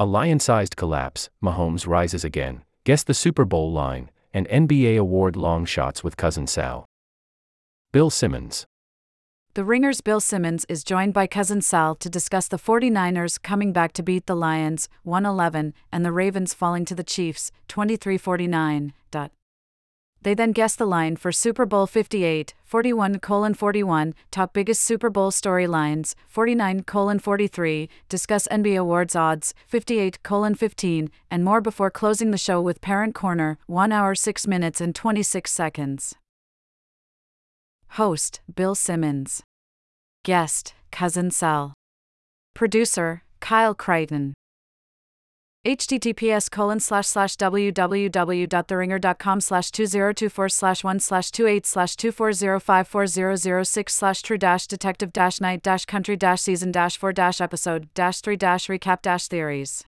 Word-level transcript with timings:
A 0.00 0.06
lion 0.06 0.40
sized 0.40 0.76
collapse, 0.76 1.28
Mahomes 1.44 1.86
rises 1.86 2.24
again, 2.24 2.62
guess 2.84 3.04
the 3.04 3.12
Super 3.12 3.44
Bowl 3.44 3.70
line, 3.70 4.10
and 4.32 4.48
NBA 4.48 4.98
award 4.98 5.36
long 5.36 5.66
shots 5.66 6.02
with 6.02 6.16
cousin 6.16 6.46
Sal. 6.46 6.86
Bill 7.92 8.08
Simmons. 8.08 8.64
The 9.52 9.62
Ringer's 9.62 10.00
Bill 10.00 10.20
Simmons 10.20 10.64
is 10.70 10.84
joined 10.84 11.12
by 11.12 11.26
cousin 11.26 11.60
Sal 11.60 11.94
to 11.96 12.08
discuss 12.08 12.48
the 12.48 12.56
49ers 12.56 13.42
coming 13.42 13.74
back 13.74 13.92
to 13.92 14.02
beat 14.02 14.24
the 14.24 14.34
Lions 14.34 14.88
111 15.02 15.74
and 15.92 16.02
the 16.02 16.12
Ravens 16.12 16.54
falling 16.54 16.86
to 16.86 16.94
the 16.94 17.04
Chiefs 17.04 17.52
2349. 17.68 18.94
They 20.22 20.34
then 20.34 20.52
guess 20.52 20.76
the 20.76 20.86
line 20.86 21.16
for 21.16 21.32
Super 21.32 21.64
Bowl 21.64 21.86
58, 21.86 22.52
41 22.64 23.20
colon 23.20 23.54
41, 23.54 24.14
top 24.30 24.52
biggest 24.52 24.82
Super 24.82 25.08
Bowl 25.08 25.30
storylines, 25.30 26.14
49 26.28 26.82
colon 26.82 27.18
43, 27.18 27.88
discuss 28.08 28.46
NBA 28.48 28.78
awards 28.78 29.16
odds, 29.16 29.54
58 29.66 30.22
colon 30.22 30.54
15, 30.54 31.10
and 31.30 31.42
more 31.44 31.62
before 31.62 31.90
closing 31.90 32.32
the 32.32 32.38
show 32.38 32.60
with 32.60 32.82
Parent 32.82 33.14
Corner, 33.14 33.58
1 33.66 33.92
hour 33.92 34.14
6 34.14 34.46
minutes 34.46 34.80
and 34.80 34.94
26 34.94 35.50
seconds. 35.50 36.14
Host 37.94 38.40
Bill 38.54 38.74
Simmons. 38.74 39.42
Guest 40.22 40.74
Cousin 40.92 41.30
Sal. 41.30 41.72
Producer 42.54 43.22
Kyle 43.40 43.74
Crichton. 43.74 44.34
Https 45.66 46.50
colon 46.50 46.80
slash 46.80 47.06
slash 47.06 47.36
www.theringer.com 47.36 49.40
slash 49.42 49.70
2024 49.70 50.48
slash 50.48 50.82
1 50.82 51.00
slash 51.00 51.30
28 51.30 51.66
slash 51.66 51.96
240540006 51.96 53.90
slash 53.90 54.22
true 54.22 54.38
dash 54.38 54.66
detective 54.66 55.12
dash 55.12 55.38
night 55.38 55.62
dash 55.62 55.84
country 55.84 56.16
dash 56.16 56.40
season 56.40 56.72
dash 56.72 56.96
4 56.96 57.12
dash 57.12 57.42
episode 57.42 57.92
dash 57.92 58.22
3 58.22 58.36
dash 58.36 58.68
recap 58.68 59.02
dash 59.02 59.28
theories 59.28 59.84